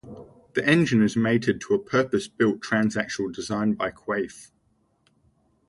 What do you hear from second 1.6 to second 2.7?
to a purpose-built